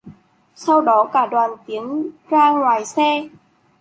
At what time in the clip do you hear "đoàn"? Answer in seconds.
1.27-1.51